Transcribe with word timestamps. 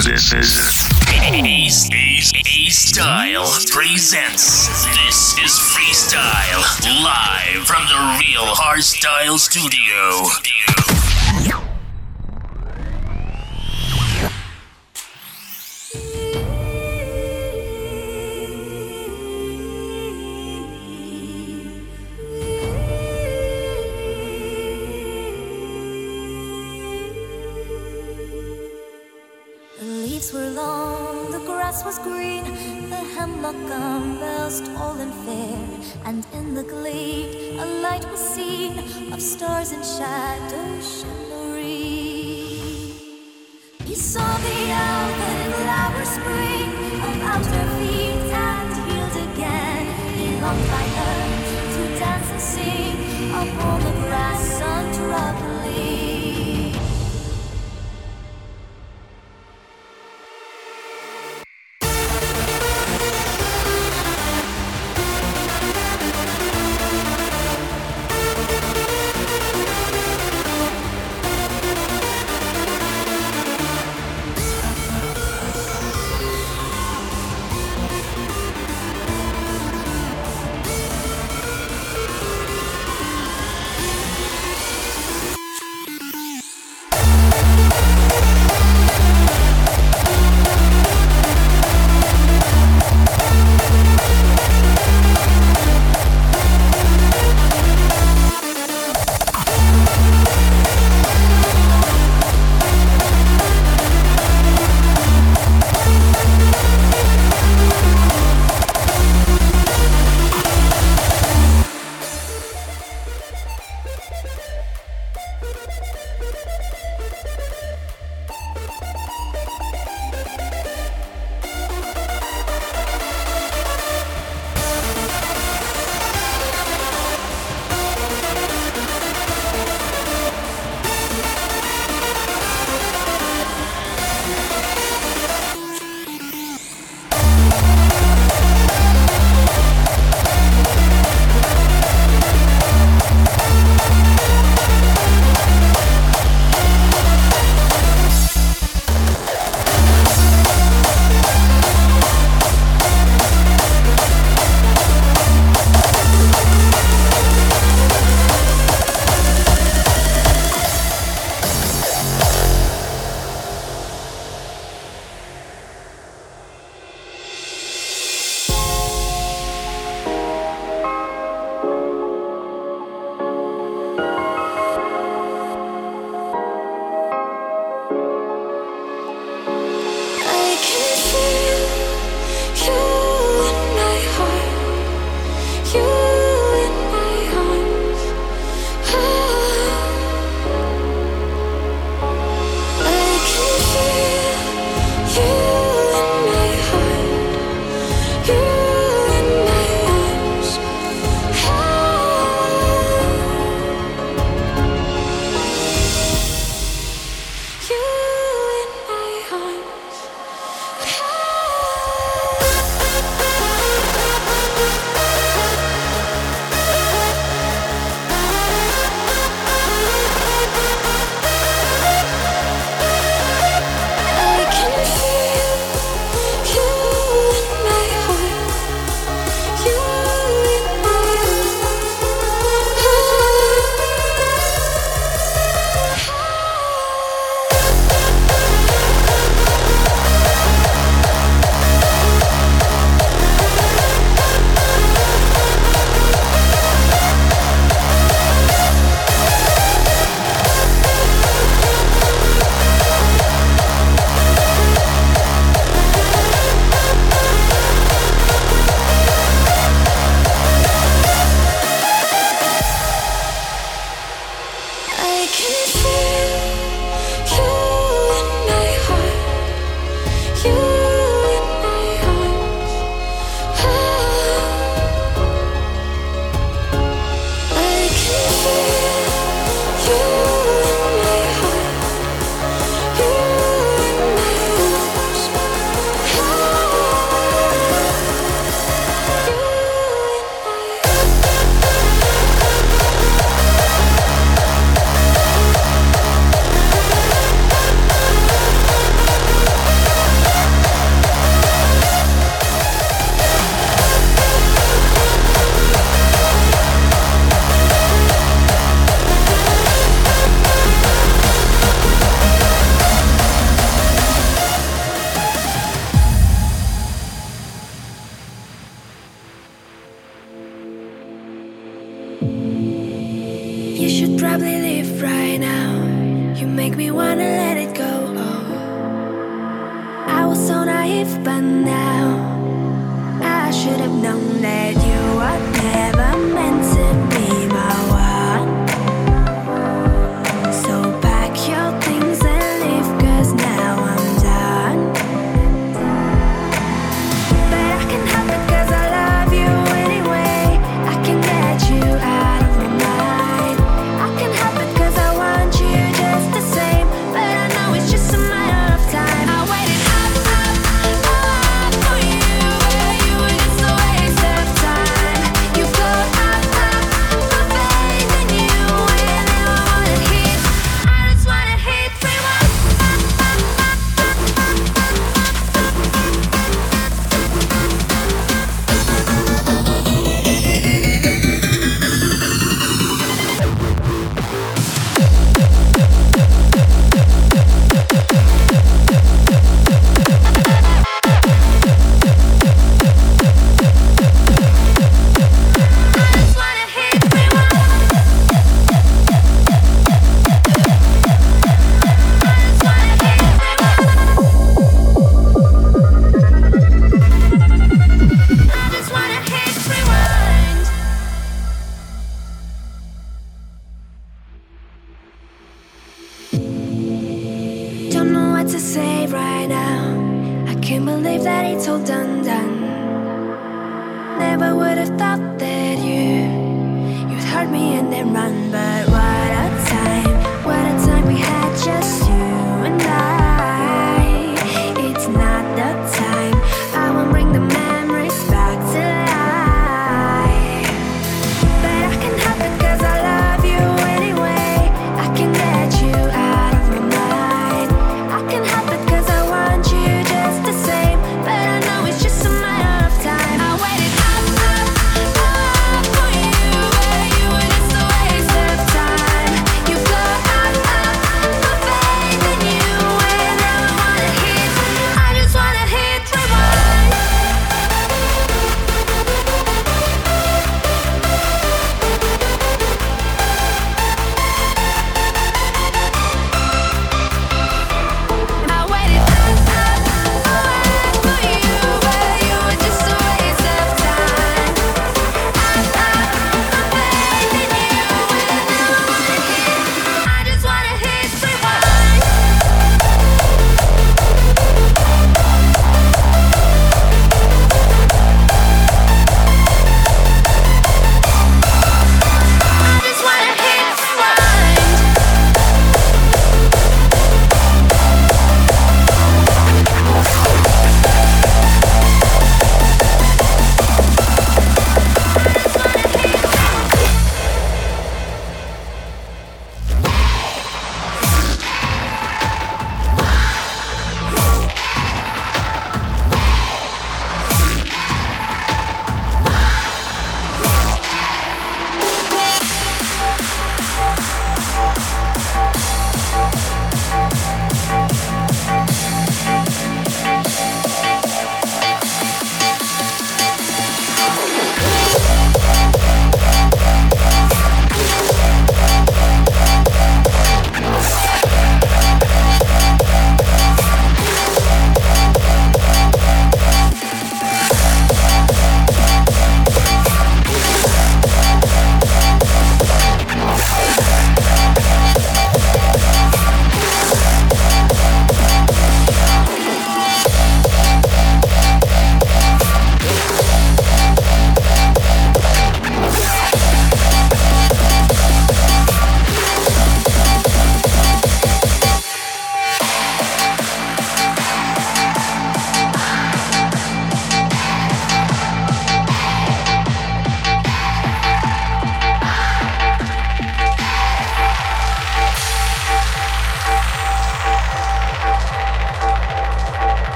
is 1.90 2.32
this 2.32 2.76
Style 2.88 3.50
presents 3.72 4.68
This 4.94 5.34
is 5.38 5.58
Freestyle 5.58 6.62
live 7.02 7.66
from 7.66 7.82
the 7.88 8.18
Real 8.20 8.46
Hardstyle 8.54 9.38
Studio. 9.38 10.95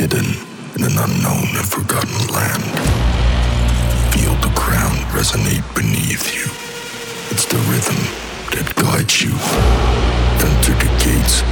hidden 0.00 0.32
in 0.76 0.82
an 0.82 0.96
unknown 0.96 1.44
and 1.60 1.68
forgotten 1.68 2.20
land. 2.32 2.64
Feel 4.14 4.32
the 4.40 4.52
ground 4.56 4.96
resonate 5.12 5.66
beneath 5.74 6.24
you. 6.32 6.48
It's 7.30 7.44
the 7.44 7.60
rhythm 7.68 8.00
that 8.52 8.74
guides 8.76 9.20
you. 9.20 9.34
Enter 10.40 10.72
the 10.80 10.90
gates 11.04 11.42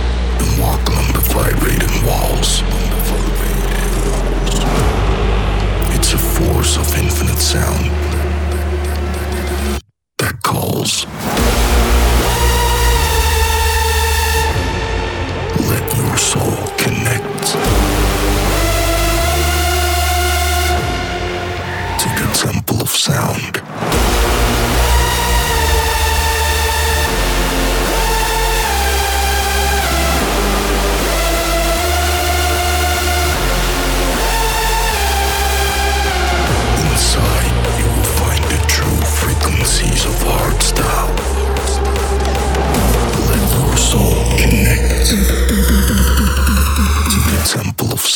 and 0.41 0.49
walk 0.63 0.81
along 0.89 1.13
the 1.13 1.25
vibrating 1.37 1.93
walls. 2.09 2.63
It's 5.95 6.15
a 6.15 6.19
force 6.19 6.79
of 6.79 6.89
infinite 6.97 7.43
sound 7.53 8.08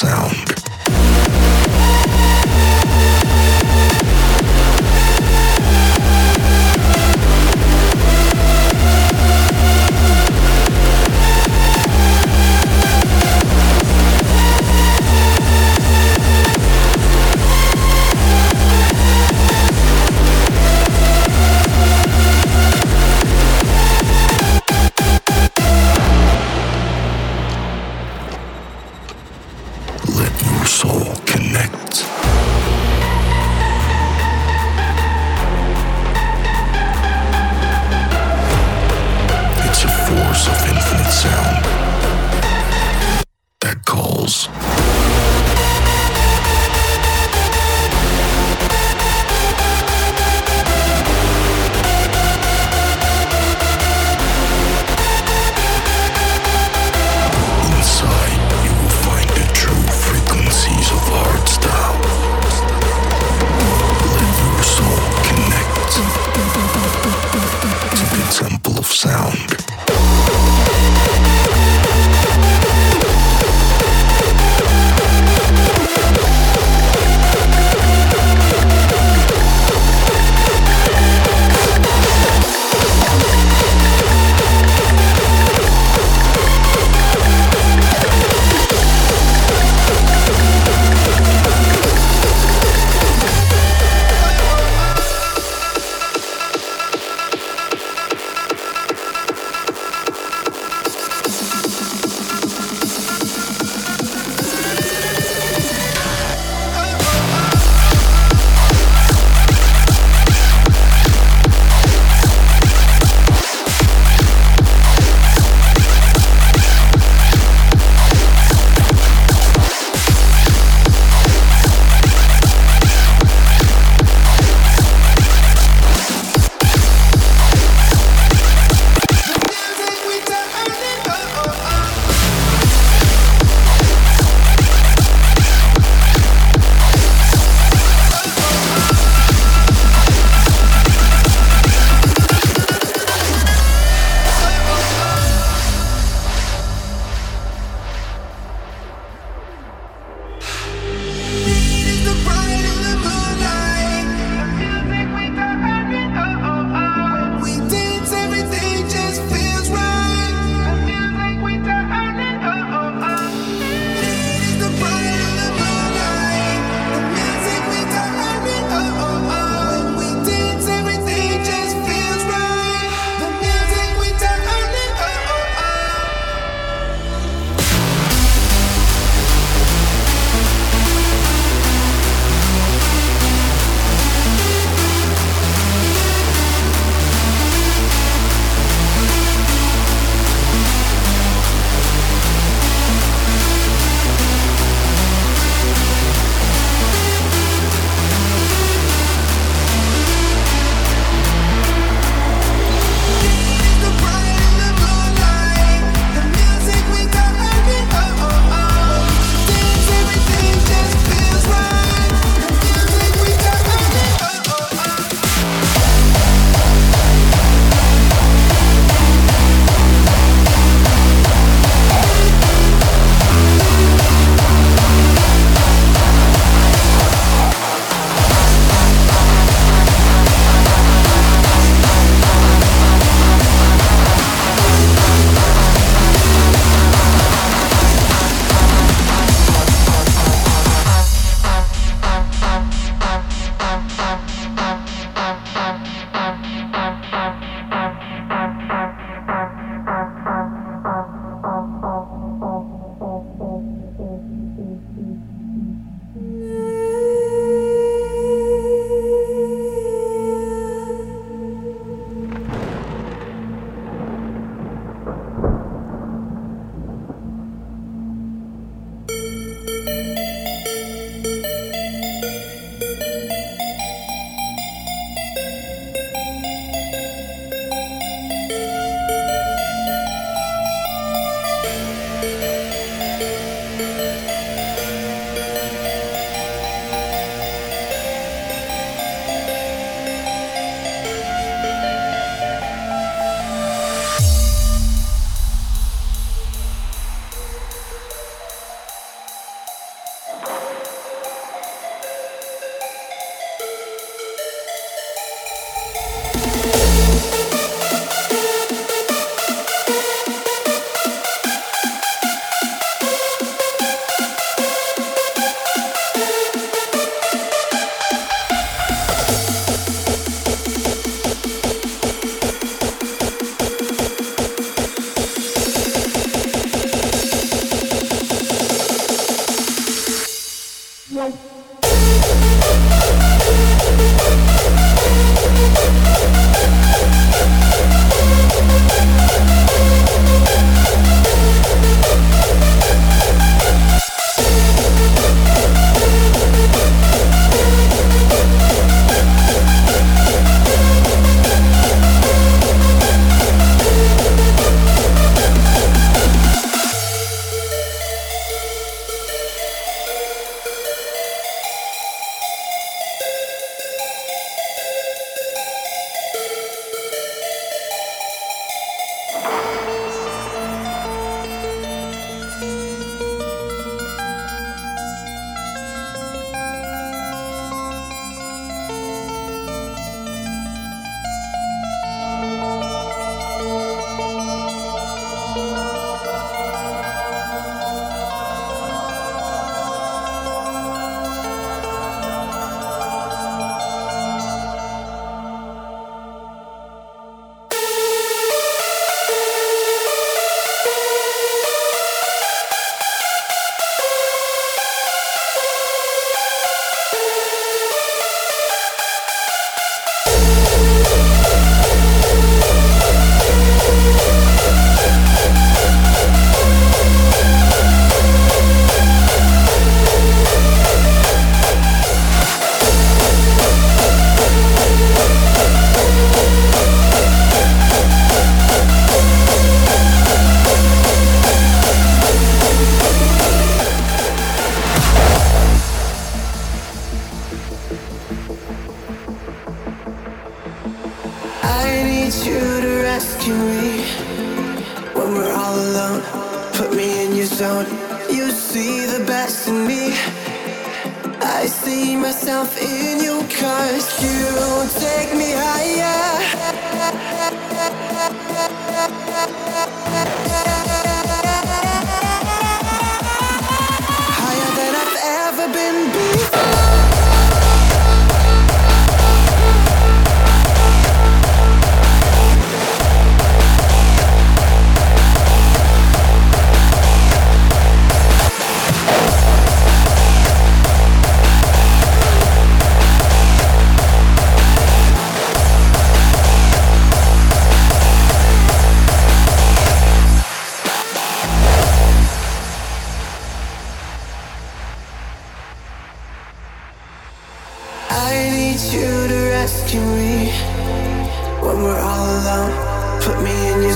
sound. 0.03 0.52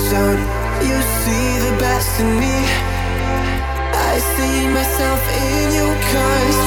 zone. 0.09 0.39
You 0.87 0.97
see 1.21 1.47
the 1.67 1.75
best 1.79 2.19
in 2.21 2.29
me. 2.39 2.55
I 4.09 4.13
see 4.33 4.67
myself 4.77 5.21
in 5.43 5.75
your 5.79 5.95
cars. 6.11 6.66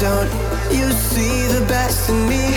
Don't 0.00 0.30
you 0.70 0.92
see 0.92 1.48
the 1.48 1.64
best 1.66 2.08
in 2.08 2.28
me? 2.28 2.54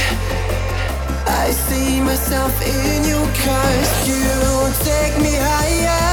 I 1.26 1.50
see 1.50 2.00
myself 2.00 2.54
in 2.62 3.04
you 3.04 3.18
cause 3.18 4.08
you 4.08 4.74
take 4.86 5.18
me 5.18 5.34
higher 5.38 6.11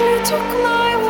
took 0.00 0.48
my 0.62 1.09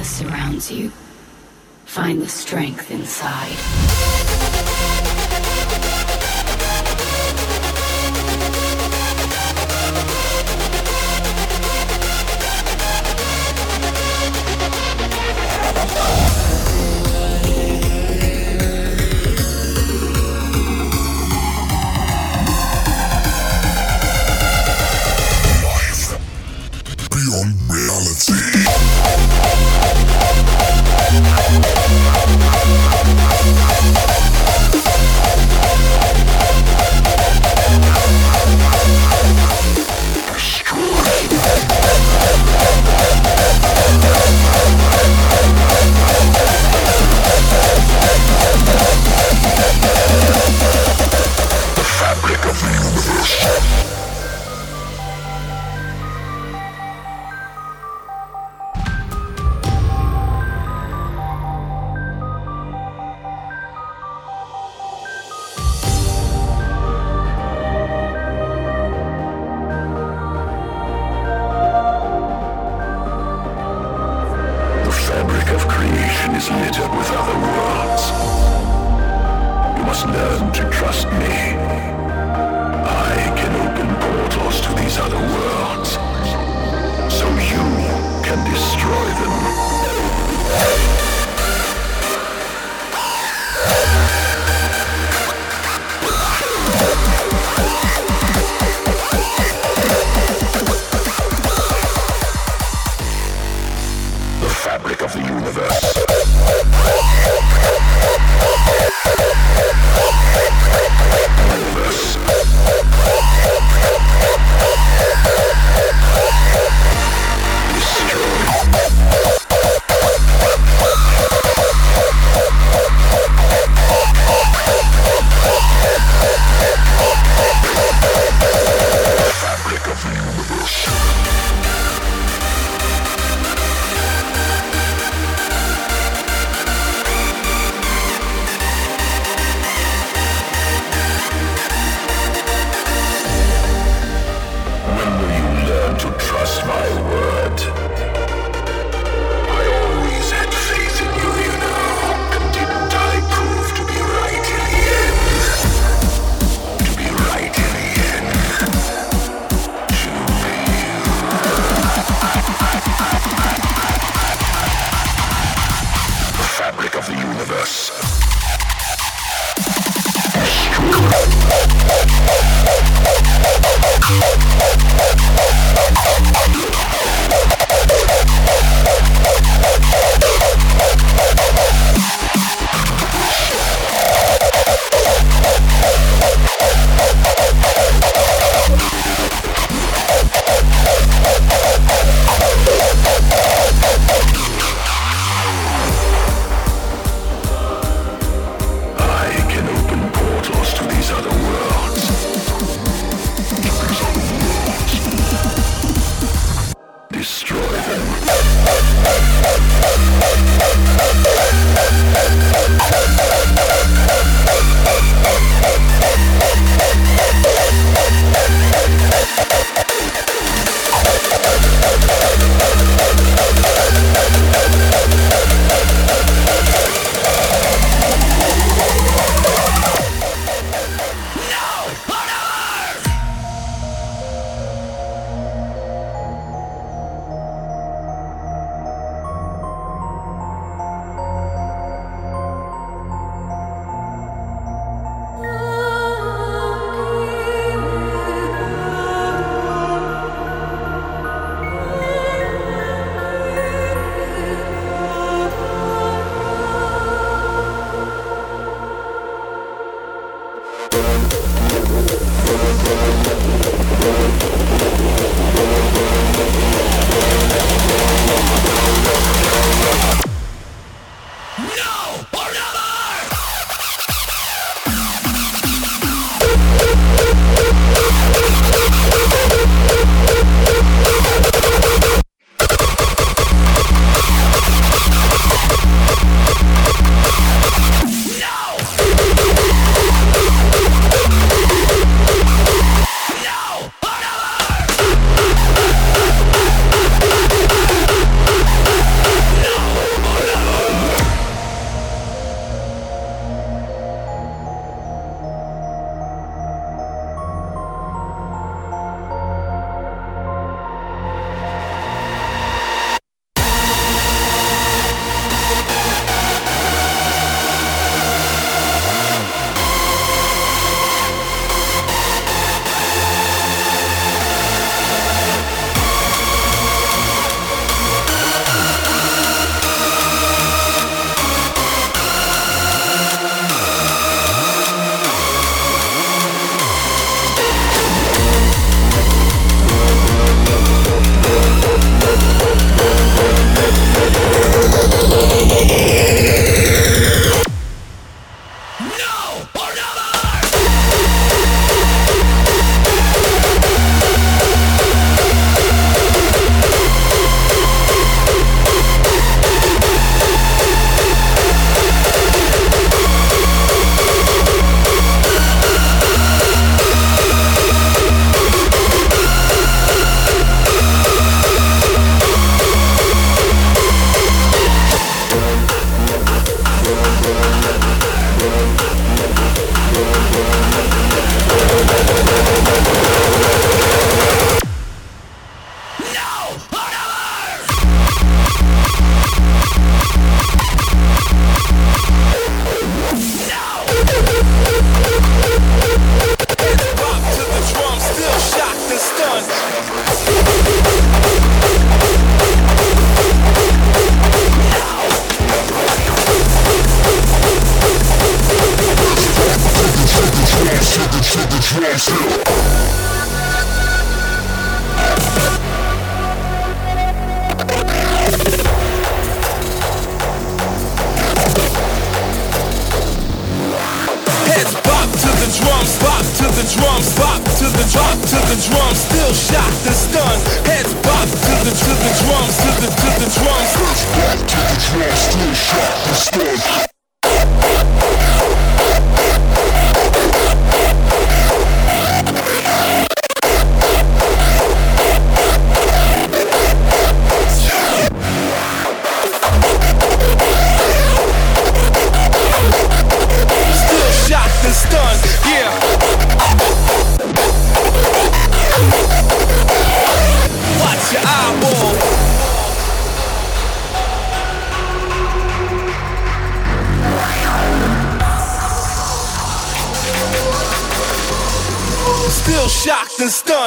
surrounds 0.00 0.70
you. 0.70 0.90
Find 1.84 2.22
the 2.22 2.28
strength 2.28 2.90
inside. 2.90 4.31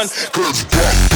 Stunned. 0.04 0.34
Cause 0.34 1.14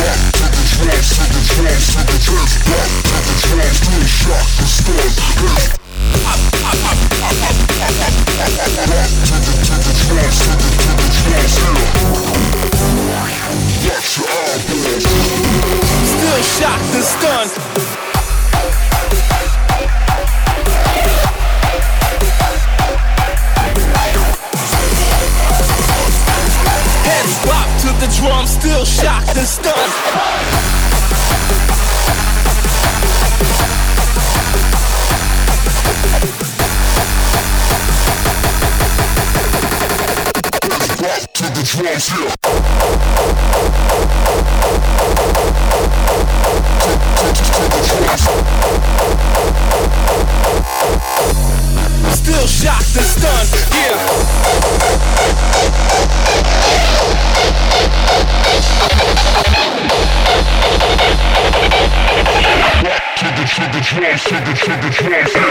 the 64.81 64.89
drums 64.89 65.01
here. 65.03 65.27
Still 65.27 65.48